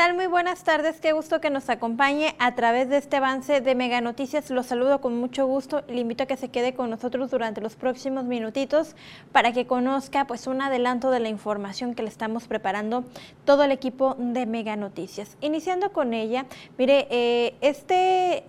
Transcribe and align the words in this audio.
Tal? 0.00 0.14
Muy 0.14 0.28
buenas 0.28 0.64
tardes. 0.64 0.98
Qué 0.98 1.12
gusto 1.12 1.42
que 1.42 1.50
nos 1.50 1.68
acompañe 1.68 2.34
a 2.38 2.54
través 2.54 2.88
de 2.88 2.96
este 2.96 3.16
avance 3.18 3.60
de 3.60 3.74
Mega 3.74 4.00
Noticias. 4.00 4.48
Los 4.48 4.64
saludo 4.64 5.02
con 5.02 5.14
mucho 5.14 5.44
gusto 5.44 5.82
le 5.88 6.00
invito 6.00 6.22
a 6.22 6.26
que 6.26 6.38
se 6.38 6.48
quede 6.48 6.72
con 6.72 6.88
nosotros 6.88 7.30
durante 7.30 7.60
los 7.60 7.76
próximos 7.76 8.24
minutitos 8.24 8.96
para 9.30 9.52
que 9.52 9.66
conozca 9.66 10.26
pues 10.26 10.46
un 10.46 10.62
adelanto 10.62 11.10
de 11.10 11.20
la 11.20 11.28
información 11.28 11.94
que 11.94 12.02
le 12.02 12.08
estamos 12.08 12.46
preparando 12.46 13.04
todo 13.44 13.62
el 13.64 13.72
equipo 13.72 14.16
de 14.18 14.46
Mega 14.46 14.74
Noticias. 14.74 15.36
Iniciando 15.42 15.92
con 15.92 16.14
ella, 16.14 16.46
mire, 16.78 17.06
eh, 17.10 17.56
este 17.60 18.44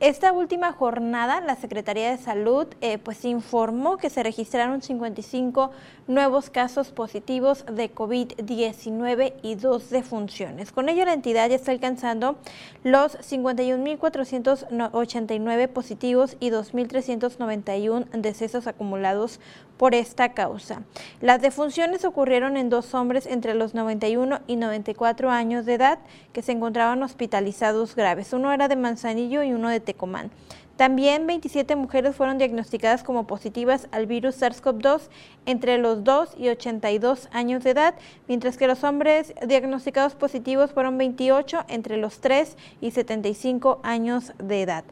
esta 0.00 0.32
última 0.32 0.72
jornada, 0.72 1.40
la 1.42 1.56
Secretaría 1.56 2.10
de 2.10 2.16
Salud 2.16 2.66
eh, 2.80 2.96
pues 2.96 3.26
informó 3.26 3.98
que 3.98 4.08
se 4.08 4.22
registraron 4.22 4.80
55 4.80 5.70
nuevos 6.06 6.48
casos 6.48 6.90
positivos 6.90 7.66
de 7.70 7.94
COVID-19 7.94 9.34
y 9.42 9.56
dos 9.56 9.90
defunciones. 9.90 10.72
Con 10.72 10.88
ello, 10.88 11.04
la 11.04 11.12
entidad 11.12 11.50
ya 11.50 11.56
está 11.56 11.72
alcanzando 11.72 12.38
los 12.82 13.18
51.489 13.18 15.68
positivos 15.68 16.38
y 16.40 16.48
2.391 16.50 18.08
decesos 18.12 18.66
acumulados 18.66 19.38
por 19.80 19.94
esta 19.94 20.34
causa. 20.34 20.82
Las 21.22 21.40
defunciones 21.40 22.04
ocurrieron 22.04 22.58
en 22.58 22.68
dos 22.68 22.92
hombres 22.92 23.24
entre 23.24 23.54
los 23.54 23.72
91 23.72 24.40
y 24.46 24.56
94 24.56 25.30
años 25.30 25.64
de 25.64 25.72
edad 25.72 26.00
que 26.34 26.42
se 26.42 26.52
encontraban 26.52 27.02
hospitalizados 27.02 27.96
graves. 27.96 28.34
Uno 28.34 28.52
era 28.52 28.68
de 28.68 28.76
Manzanillo 28.76 29.42
y 29.42 29.54
uno 29.54 29.70
de 29.70 29.80
Tecomán. 29.80 30.30
También 30.76 31.26
27 31.26 31.76
mujeres 31.76 32.14
fueron 32.14 32.36
diagnosticadas 32.36 33.02
como 33.02 33.26
positivas 33.26 33.88
al 33.90 34.04
virus 34.04 34.42
SARS-CoV-2 34.42 35.08
entre 35.46 35.78
los 35.78 36.04
2 36.04 36.34
y 36.36 36.50
82 36.50 37.30
años 37.32 37.64
de 37.64 37.70
edad, 37.70 37.94
mientras 38.28 38.58
que 38.58 38.66
los 38.66 38.84
hombres 38.84 39.32
diagnosticados 39.46 40.14
positivos 40.14 40.72
fueron 40.72 40.98
28 40.98 41.64
entre 41.68 41.96
los 41.96 42.20
3 42.20 42.54
y 42.82 42.90
75 42.90 43.80
años 43.82 44.34
de 44.36 44.60
edad. 44.60 44.84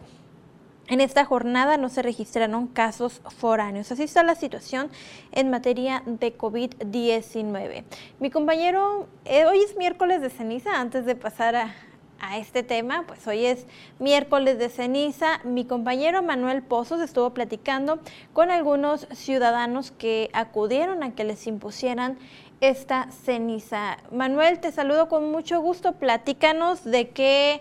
En 0.91 1.03
esta 1.03 1.27
jornada 1.27 1.77
no 1.77 1.91
se 1.91 2.01
registraron 2.01 2.67
casos 2.67 3.21
foráneos. 3.37 3.93
Así 3.93 4.05
está 4.05 4.23
la 4.23 4.35
situación 4.35 4.91
en 5.33 5.51
materia 5.51 6.03
de 6.07 6.37
COVID-19. 6.37 7.85
Mi 8.21 8.31
compañero, 8.31 9.07
eh, 9.27 9.45
hoy 9.45 9.59
es 9.61 9.77
miércoles 9.77 10.23
de 10.23 10.31
ceniza, 10.31 10.81
antes 10.81 11.05
de 11.05 11.15
pasar 11.15 11.57
a, 11.57 11.75
a 12.21 12.39
este 12.39 12.63
tema, 12.63 13.05
pues 13.07 13.27
hoy 13.27 13.45
es 13.45 13.67
miércoles 13.99 14.59
de 14.59 14.71
ceniza. 14.71 15.41
Mi 15.45 15.67
compañero 15.67 16.23
Manuel 16.23 16.63
Pozos 16.63 17.03
estuvo 17.03 17.35
platicando 17.35 18.01
con 18.33 18.51
algunos 18.51 19.07
ciudadanos 19.13 19.91
que 19.91 20.31
acudieron 20.33 21.03
a 21.03 21.15
que 21.15 21.25
les 21.25 21.47
impusieran 21.47 22.19
esta 22.61 23.11
ceniza. 23.11 23.99
Manuel, 24.11 24.61
te 24.61 24.73
saludo 24.73 25.09
con 25.09 25.31
mucho 25.31 25.61
gusto. 25.61 25.93
Platícanos 25.93 26.85
de 26.85 27.09
qué 27.11 27.61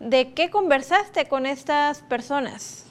¿De 0.00 0.34
qué 0.34 0.50
conversaste 0.50 1.26
con 1.26 1.46
estas 1.46 2.02
personas? 2.02 2.82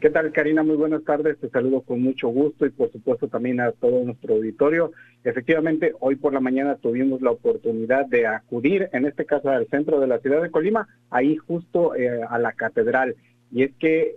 ¿Qué 0.00 0.10
tal, 0.10 0.32
Karina? 0.32 0.62
Muy 0.62 0.76
buenas 0.76 1.02
tardes. 1.02 1.38
Te 1.38 1.48
saludo 1.48 1.80
con 1.80 2.02
mucho 2.02 2.28
gusto 2.28 2.66
y 2.66 2.70
por 2.70 2.92
supuesto 2.92 3.28
también 3.28 3.58
a 3.60 3.72
todo 3.72 4.04
nuestro 4.04 4.34
auditorio. 4.34 4.92
Efectivamente, 5.24 5.94
hoy 5.98 6.16
por 6.16 6.34
la 6.34 6.40
mañana 6.40 6.76
tuvimos 6.76 7.22
la 7.22 7.30
oportunidad 7.30 8.04
de 8.06 8.26
acudir, 8.26 8.90
en 8.92 9.06
este 9.06 9.24
caso 9.24 9.48
al 9.48 9.66
centro 9.68 9.98
de 9.98 10.08
la 10.08 10.18
ciudad 10.18 10.42
de 10.42 10.50
Colima, 10.50 10.88
ahí 11.08 11.36
justo 11.36 11.94
eh, 11.94 12.20
a 12.28 12.38
la 12.38 12.52
catedral. 12.52 13.16
Y 13.50 13.62
es 13.62 13.72
que, 13.78 14.16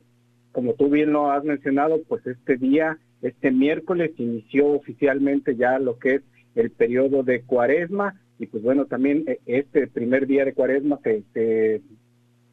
como 0.51 0.73
tú 0.73 0.89
bien 0.89 1.13
lo 1.13 1.31
has 1.31 1.45
mencionado, 1.45 2.01
pues 2.07 2.25
este 2.27 2.57
día, 2.57 2.97
este 3.21 3.51
miércoles, 3.51 4.11
inició 4.17 4.67
oficialmente 4.67 5.55
ya 5.55 5.79
lo 5.79 5.97
que 5.99 6.15
es 6.15 6.21
el 6.55 6.71
periodo 6.71 7.23
de 7.23 7.41
cuaresma 7.41 8.15
y 8.39 8.47
pues 8.47 8.63
bueno, 8.63 8.85
también 8.85 9.23
eh, 9.27 9.39
este 9.45 9.87
primer 9.87 10.27
día 10.27 10.45
de 10.45 10.53
cuaresma 10.53 10.99
se, 11.03 11.23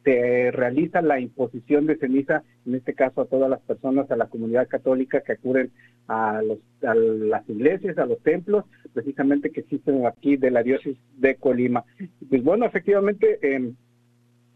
se, 0.03 0.51
realiza 0.51 1.01
la 1.01 1.19
imposición 1.19 1.85
de 1.85 1.97
ceniza, 1.97 2.43
en 2.65 2.75
este 2.75 2.93
caso 2.93 3.21
a 3.21 3.25
todas 3.25 3.49
las 3.49 3.61
personas, 3.61 4.09
a 4.09 4.15
la 4.15 4.27
comunidad 4.27 4.67
católica 4.67 5.21
que 5.21 5.33
acuden 5.33 5.71
a, 6.07 6.41
los, 6.41 6.59
a 6.83 6.95
las 6.95 7.47
iglesias, 7.49 7.97
a 7.97 8.05
los 8.05 8.19
templos, 8.23 8.65
precisamente 8.93 9.51
que 9.51 9.61
existen 9.61 10.05
aquí 10.05 10.37
de 10.37 10.49
la 10.49 10.63
diócesis 10.63 10.97
de 11.17 11.35
Colima. 11.35 11.83
Pues 12.29 12.43
bueno, 12.43 12.65
efectivamente, 12.65 13.37
eh, 13.41 13.73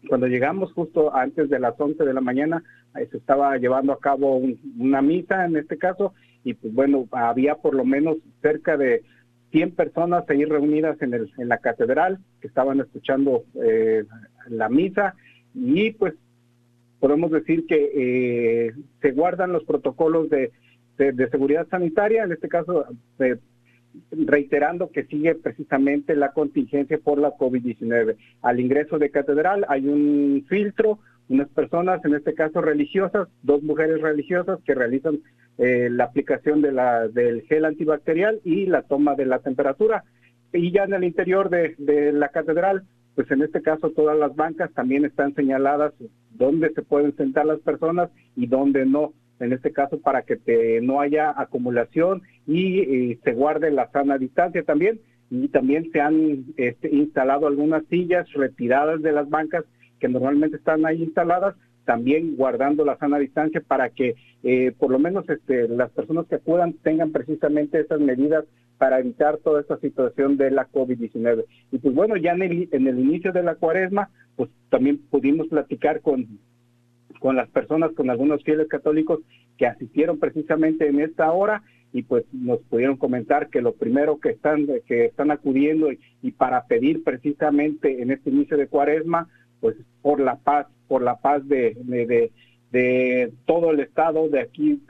cuando 0.08 0.26
llegamos 0.26 0.72
justo 0.72 1.14
antes 1.14 1.48
de 1.48 1.60
las 1.60 1.78
11 1.78 2.04
de 2.04 2.14
la 2.14 2.20
mañana, 2.20 2.62
se 2.94 3.16
estaba 3.16 3.56
llevando 3.58 3.92
a 3.92 4.00
cabo 4.00 4.40
una 4.78 5.02
misa 5.02 5.44
en 5.44 5.56
este 5.56 5.76
caso, 5.76 6.14
y 6.44 6.54
pues 6.54 6.72
bueno, 6.72 7.06
había 7.12 7.56
por 7.56 7.74
lo 7.74 7.84
menos 7.84 8.16
cerca 8.40 8.76
de 8.76 9.02
100 9.56 9.70
personas 9.70 10.28
ahí 10.28 10.44
reunidas 10.44 11.00
en, 11.00 11.14
el, 11.14 11.32
en 11.38 11.48
la 11.48 11.56
catedral 11.56 12.18
que 12.42 12.46
estaban 12.46 12.78
escuchando 12.78 13.44
eh, 13.54 14.04
la 14.50 14.68
misa 14.68 15.14
y 15.54 15.92
pues 15.92 16.12
podemos 17.00 17.30
decir 17.30 17.66
que 17.66 17.90
eh, 17.94 18.74
se 19.00 19.12
guardan 19.12 19.54
los 19.54 19.64
protocolos 19.64 20.28
de, 20.28 20.52
de, 20.98 21.30
seguridad 21.30 21.66
sanitaria, 21.70 22.24
en 22.24 22.32
este 22.32 22.48
caso 22.48 22.84
eh, 23.18 23.38
reiterando 24.10 24.90
que 24.90 25.06
sigue 25.06 25.34
precisamente 25.34 26.14
la 26.16 26.32
contingencia 26.32 26.98
por 26.98 27.18
la 27.18 27.30
COVID-19. 27.30 28.14
Al 28.42 28.60
ingreso 28.60 28.98
de 28.98 29.08
catedral 29.08 29.64
hay 29.70 29.88
un 29.88 30.44
filtro, 30.50 30.98
unas 31.30 31.48
personas, 31.48 32.04
en 32.04 32.14
este 32.14 32.34
caso 32.34 32.60
religiosas, 32.60 33.28
dos 33.42 33.62
mujeres 33.62 34.02
religiosas 34.02 34.58
que 34.66 34.74
realizan 34.74 35.20
eh, 35.58 35.88
la 35.90 36.04
aplicación 36.04 36.60
de 36.60 36.72
la, 36.72 37.08
del 37.08 37.42
gel 37.42 37.64
antibacterial 37.64 38.40
y 38.44 38.66
la 38.66 38.82
toma 38.82 39.14
de 39.14 39.26
la 39.26 39.38
temperatura. 39.38 40.04
Y 40.52 40.70
ya 40.70 40.84
en 40.84 40.94
el 40.94 41.04
interior 41.04 41.50
de, 41.50 42.12
la 42.12 42.28
catedral, 42.28 42.84
pues 43.14 43.30
en 43.30 43.42
este 43.42 43.62
caso 43.62 43.90
todas 43.90 44.18
las 44.18 44.34
bancas 44.36 44.72
también 44.74 45.04
están 45.04 45.34
señaladas 45.34 45.94
dónde 46.32 46.72
se 46.74 46.82
pueden 46.82 47.16
sentar 47.16 47.46
las 47.46 47.60
personas 47.60 48.10
y 48.36 48.46
dónde 48.46 48.84
no. 48.84 49.12
En 49.38 49.52
este 49.52 49.72
caso 49.72 50.00
para 50.00 50.22
que 50.22 50.36
te, 50.36 50.80
no 50.80 51.00
haya 51.00 51.34
acumulación 51.36 52.22
y, 52.46 53.16
se 53.24 53.32
guarde 53.32 53.70
la 53.70 53.90
sana 53.90 54.18
distancia 54.18 54.62
también. 54.62 55.00
Y 55.30 55.48
también 55.48 55.90
se 55.90 56.00
han 56.00 56.44
este, 56.56 56.94
instalado 56.94 57.46
algunas 57.46 57.84
sillas 57.86 58.30
retiradas 58.32 59.02
de 59.02 59.12
las 59.12 59.28
bancas 59.28 59.64
que 59.98 60.08
normalmente 60.08 60.56
están 60.56 60.86
ahí 60.86 61.02
instaladas, 61.02 61.56
también 61.86 62.36
guardando 62.36 62.84
la 62.84 62.98
sana 62.98 63.18
distancia 63.18 63.62
para 63.66 63.88
que 63.88 64.16
eh, 64.42 64.72
por 64.78 64.90
lo 64.90 64.98
menos 64.98 65.26
este, 65.30 65.68
las 65.68 65.90
personas 65.92 66.26
que 66.26 66.34
acudan 66.34 66.74
tengan 66.82 67.12
precisamente 67.12 67.80
esas 67.80 68.00
medidas 68.00 68.44
para 68.76 68.98
evitar 68.98 69.38
toda 69.38 69.62
esta 69.62 69.78
situación 69.78 70.36
de 70.36 70.50
la 70.50 70.68
COVID-19. 70.68 71.44
Y 71.72 71.78
pues 71.78 71.94
bueno, 71.94 72.16
ya 72.16 72.32
en 72.32 72.42
el, 72.42 72.98
inicio 72.98 73.32
de 73.32 73.42
la 73.42 73.54
cuaresma, 73.54 74.10
pues 74.36 74.50
también 74.68 74.98
pudimos 74.98 75.46
platicar 75.46 76.02
con, 76.02 76.26
con 77.20 77.36
las 77.36 77.48
personas, 77.48 77.92
con 77.92 78.10
algunos 78.10 78.42
fieles 78.42 78.68
católicos 78.68 79.20
que 79.56 79.66
asistieron 79.66 80.18
precisamente 80.18 80.86
en 80.88 81.00
esta 81.00 81.32
hora 81.32 81.62
y 81.92 82.02
pues 82.02 82.24
nos 82.32 82.60
pudieron 82.64 82.98
comentar 82.98 83.48
que 83.48 83.62
lo 83.62 83.72
primero 83.72 84.18
que 84.18 84.30
están 84.30 84.66
que 84.86 85.06
están 85.06 85.30
acudiendo 85.30 85.88
y 86.20 86.32
para 86.32 86.66
pedir 86.66 87.02
precisamente 87.02 88.02
en 88.02 88.10
este 88.10 88.28
inicio 88.28 88.58
de 88.58 88.66
cuaresma 88.66 89.28
pues 89.60 89.76
por 90.02 90.20
la 90.20 90.36
paz, 90.36 90.66
por 90.88 91.02
la 91.02 91.16
paz 91.16 91.46
de, 91.48 91.76
de, 91.84 92.30
de, 92.70 93.32
todo 93.46 93.70
el 93.70 93.80
estado, 93.80 94.28
de 94.28 94.40
aquí, 94.40 94.80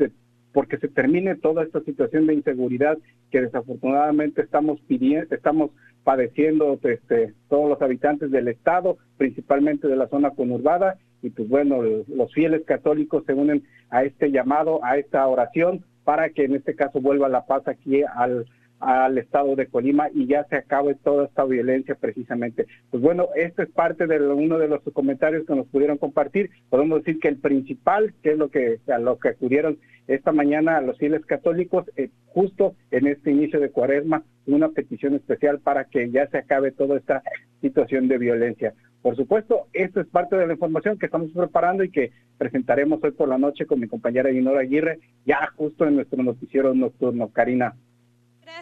porque 0.53 0.79
se 0.79 0.89
termine 0.89 1.37
toda 1.37 1.63
esta 1.63 1.81
situación 1.81 2.27
de 2.27 2.35
inseguridad 2.35 2.99
que 3.31 3.43
desafortunadamente 3.43 4.43
estamos 4.43 4.81
pidiendo, 4.89 5.35
estamos 5.35 5.71
padeciendo 6.05 6.79
este, 6.83 7.35
todos 7.49 7.69
los 7.69 7.83
habitantes 7.83 8.31
del 8.31 8.49
estado, 8.49 8.97
principalmente 9.17 9.89
de 9.89 9.97
la 9.97 10.09
zona 10.09 10.31
conurbada, 10.31 10.99
y 11.23 11.31
pues 11.31 11.49
bueno, 11.49 11.83
los 11.83 12.33
fieles 12.33 12.65
católicos 12.65 13.25
se 13.27 13.35
unen 13.35 13.65
a 13.91 14.05
este 14.05 14.31
llamado, 14.31 14.85
a 14.85 14.99
esta 14.99 15.27
oración, 15.27 15.85
para 16.05 16.31
que 16.31 16.45
en 16.45 16.55
este 16.55 16.77
caso 16.77 17.01
vuelva 17.01 17.29
la 17.29 17.47
paz 17.47 17.67
aquí 17.67 18.03
al, 18.03 18.47
al 18.81 19.19
estado 19.19 19.57
de 19.57 19.67
Colima 19.67 20.09
y 20.15 20.27
ya 20.27 20.45
se 20.45 20.57
acabe 20.57 20.95
toda 20.95 21.27
esta 21.27 21.45
violencia 21.45 21.95
precisamente. 21.95 22.67
Pues 22.91 23.03
bueno, 23.03 23.29
esto 23.35 23.63
es 23.63 23.71
parte 23.71 24.07
de 24.07 24.21
uno 24.21 24.59
de 24.59 24.69
los 24.69 24.83
comentarios 24.93 25.47
que 25.47 25.55
nos 25.55 25.67
pudieron 25.67 25.99
compartir. 25.99 26.51
Podemos 26.69 27.05
decir 27.05 27.21
que 27.21 27.29
el 27.29 27.39
principal, 27.39 28.15
que 28.23 28.33
es 28.33 28.39
lo 28.39 28.51
que 28.51 28.81
a 28.89 28.99
lo 28.99 29.19
que 29.19 29.31
acudieron 29.31 29.79
esta 30.07 30.33
mañana 30.33 30.77
a 30.77 30.81
los 30.81 30.99
fieles 30.99 31.25
católicos, 31.27 31.85
eh, 31.97 32.11
justo 32.27 32.75
en 32.91 33.07
este 33.07 33.31
inicio 33.31 33.61
de 33.61 33.71
Cuaresma, 33.71 34.23
una 34.47 34.69
petición 34.69 35.15
especial 35.15 35.61
para 35.61 35.85
que 35.85 36.11
ya 36.11 36.29
se 36.29 36.39
acabe 36.39 36.71
toda 36.71 36.97
esta 36.97 37.23
situación 37.61 38.09
de 38.09 38.19
violencia. 38.19 38.75
Por 39.03 39.17
supuesto, 39.17 39.67
esto 39.73 40.01
es 40.01 40.07
parte 40.09 40.37
de 40.37 40.47
la 40.47 40.55
información 40.55 40.99
que 40.99 41.07
estamos 41.07 41.31
preparando 41.31 41.85
y 41.85 41.91
que 41.91 42.11
presentaremos 42.39 43.03
hoy 43.03 43.13
por 43.13 43.29
la 43.29 43.39
noche 43.39 43.67
con 43.67 43.81
mi 43.81 43.87
compañera 43.87 44.31
Dinora 44.31 44.61
Aguirre, 44.61 44.99
ya 45.25 45.49
justo 45.57 45.87
en 45.87 45.97
nuestro 45.97 46.23
noticiero 46.23 46.75
nocturno. 46.75 47.29
Karina. 47.29 47.75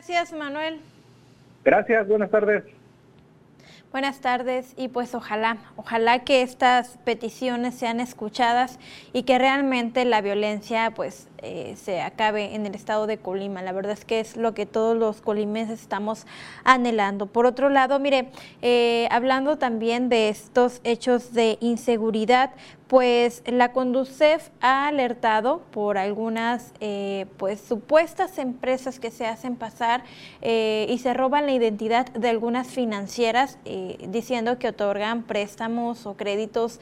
Gracias, 0.07 0.39
Manuel. 0.39 0.81
Gracias, 1.65 2.07
buenas 2.07 2.31
tardes. 2.31 2.63
Buenas 3.91 4.21
tardes 4.21 4.75
y 4.77 4.89
pues 4.89 5.15
ojalá, 5.15 5.57
ojalá 5.77 6.25
que 6.25 6.43
estas 6.43 6.99
peticiones 7.05 7.75
sean 7.75 8.01
escuchadas 8.01 8.79
y 9.15 9.23
que 9.23 9.39
realmente 9.39 10.05
la 10.05 10.21
violencia 10.21 10.93
pues 10.95 11.29
eh, 11.39 11.75
se 11.77 12.03
acabe 12.03 12.55
en 12.55 12.67
el 12.67 12.75
estado 12.75 13.07
de 13.07 13.17
Colima. 13.17 13.63
La 13.63 13.73
verdad 13.73 13.93
es 13.93 14.05
que 14.05 14.21
es 14.21 14.37
lo 14.37 14.53
que 14.53 14.67
todos 14.67 14.95
los 14.95 15.23
colimenses 15.23 15.81
estamos 15.81 16.27
anhelando. 16.65 17.27
Por 17.27 17.47
otro 17.47 17.71
lado, 17.71 17.99
mire, 17.99 18.29
eh, 18.61 19.09
hablando 19.11 19.57
también 19.57 20.11
de 20.11 20.29
estos 20.29 20.83
hechos 20.85 21.33
de 21.33 21.57
inseguridad, 21.61 22.51
pues 22.89 23.43
la 23.47 23.73
Conducef 23.73 24.51
ha 24.61 24.87
alertado 24.87 25.63
por 25.71 25.99
algunas 25.99 26.73
eh, 26.81 27.27
pues 27.37 27.61
supuestas 27.61 28.39
empresas 28.39 29.01
que 29.01 29.11
se 29.11 29.27
hacen 29.27 29.57
pasar 29.57 30.05
y 30.43 30.99
se 30.99 31.15
roban 31.15 31.47
la 31.47 31.53
identidad 31.53 32.07
de 32.13 32.29
algunas 32.29 32.69
financieras 32.69 33.59
diciendo 34.09 34.59
que 34.59 34.69
otorgan 34.69 35.23
préstamos 35.23 36.05
o 36.07 36.15
créditos 36.15 36.81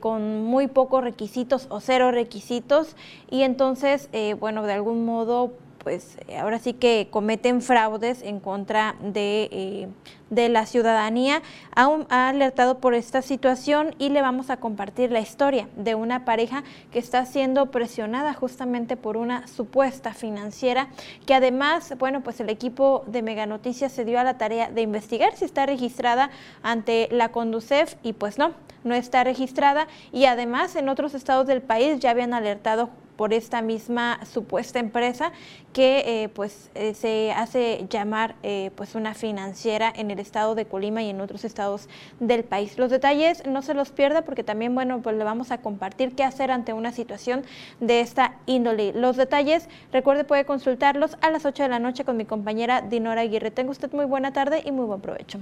con 0.00 0.42
muy 0.42 0.66
pocos 0.66 1.04
requisitos 1.04 1.66
o 1.70 1.80
cero 1.80 2.10
requisitos. 2.10 2.96
Y 3.30 3.42
entonces 3.42 4.08
eh, 4.12 4.34
bueno, 4.34 4.64
de 4.64 4.72
algún 4.72 5.04
modo, 5.04 5.52
pues 5.88 6.18
ahora 6.38 6.58
sí 6.58 6.74
que 6.74 7.08
cometen 7.10 7.62
fraudes 7.62 8.20
en 8.20 8.40
contra 8.40 8.96
de, 9.00 9.48
eh, 9.50 9.88
de 10.28 10.50
la 10.50 10.66
ciudadanía. 10.66 11.40
Ha, 11.74 11.88
ha, 12.10 12.28
alertado 12.28 12.78
por 12.78 12.92
esta 12.92 13.22
situación 13.22 13.94
y 13.98 14.10
le 14.10 14.20
vamos 14.20 14.50
a 14.50 14.58
compartir 14.58 15.10
la 15.10 15.20
historia 15.20 15.66
de 15.78 15.94
una 15.94 16.26
pareja 16.26 16.62
que 16.92 16.98
está 16.98 17.24
siendo 17.24 17.70
presionada 17.70 18.34
justamente 18.34 18.98
por 18.98 19.16
una 19.16 19.46
supuesta 19.46 20.12
financiera 20.12 20.88
que 21.24 21.34
además, 21.34 21.94
bueno, 21.98 22.20
pues 22.22 22.38
el 22.40 22.50
equipo 22.50 23.02
de 23.06 23.22
Mega 23.22 23.46
Noticias 23.46 23.90
se 23.90 24.04
dio 24.04 24.20
a 24.20 24.24
la 24.24 24.36
tarea 24.36 24.70
de 24.70 24.82
investigar 24.82 25.36
si 25.36 25.46
está 25.46 25.64
registrada 25.64 26.28
ante 26.62 27.08
la 27.10 27.30
Conducef 27.30 27.94
y 28.02 28.12
pues 28.12 28.36
no, 28.36 28.52
no 28.84 28.94
está 28.94 29.24
registrada 29.24 29.88
y 30.12 30.26
además 30.26 30.76
en 30.76 30.90
otros 30.90 31.14
estados 31.14 31.46
del 31.46 31.62
país 31.62 31.98
ya 31.98 32.10
habían 32.10 32.34
alertado 32.34 32.90
por 33.18 33.34
esta 33.34 33.62
misma 33.62 34.20
supuesta 34.24 34.78
empresa 34.78 35.32
que 35.72 36.04
eh, 36.06 36.28
pues 36.28 36.70
eh, 36.76 36.94
se 36.94 37.32
hace 37.32 37.84
llamar 37.90 38.36
eh, 38.44 38.70
pues 38.76 38.94
una 38.94 39.12
financiera 39.12 39.92
en 39.94 40.12
el 40.12 40.20
estado 40.20 40.54
de 40.54 40.66
Colima 40.66 41.02
y 41.02 41.10
en 41.10 41.20
otros 41.20 41.44
estados 41.44 41.88
del 42.20 42.44
país. 42.44 42.78
Los 42.78 42.92
detalles 42.92 43.44
no 43.44 43.60
se 43.62 43.74
los 43.74 43.90
pierda 43.90 44.22
porque 44.22 44.44
también 44.44 44.72
bueno 44.72 45.02
pues 45.02 45.16
le 45.16 45.24
vamos 45.24 45.50
a 45.50 45.58
compartir 45.58 46.14
qué 46.14 46.22
hacer 46.22 46.52
ante 46.52 46.72
una 46.72 46.92
situación 46.92 47.42
de 47.80 48.00
esta 48.00 48.36
índole. 48.46 48.92
Los 48.92 49.16
detalles 49.16 49.68
recuerde 49.92 50.22
puede 50.22 50.44
consultarlos 50.44 51.18
a 51.20 51.30
las 51.30 51.44
8 51.44 51.64
de 51.64 51.68
la 51.68 51.80
noche 51.80 52.04
con 52.04 52.16
mi 52.16 52.24
compañera 52.24 52.82
Dinora 52.82 53.22
Aguirre. 53.22 53.50
Tenga 53.50 53.72
usted 53.72 53.92
muy 53.92 54.04
buena 54.04 54.32
tarde 54.32 54.62
y 54.64 54.70
muy 54.70 54.86
buen 54.86 55.00
provecho. 55.00 55.40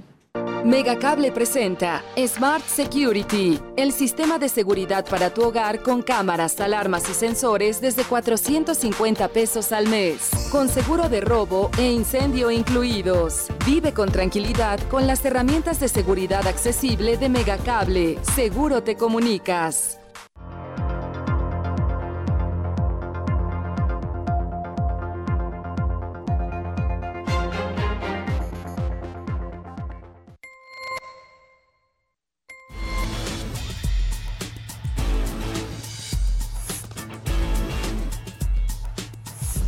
Megacable 0.63 1.31
presenta 1.31 2.03
Smart 2.27 2.65
Security, 2.65 3.59
el 3.77 3.91
sistema 3.93 4.37
de 4.37 4.49
seguridad 4.49 5.05
para 5.05 5.33
tu 5.33 5.43
hogar 5.43 5.81
con 5.81 6.01
cámaras, 6.01 6.59
alarmas 6.59 7.09
y 7.09 7.13
sensores 7.13 7.66
desde 7.81 8.03
450 8.05 9.27
pesos 9.27 9.71
al 9.71 9.87
mes, 9.89 10.29
con 10.51 10.69
seguro 10.69 11.09
de 11.09 11.19
robo 11.21 11.69
e 11.77 11.91
incendio 11.91 12.49
incluidos. 12.49 13.47
Vive 13.65 13.93
con 13.93 14.09
tranquilidad 14.09 14.79
con 14.89 15.05
las 15.05 15.23
herramientas 15.25 15.79
de 15.79 15.89
seguridad 15.89 16.47
accesible 16.47 17.17
de 17.17 17.27
Megacable. 17.27 18.17
Seguro 18.35 18.83
te 18.83 18.95
comunicas. 18.95 19.99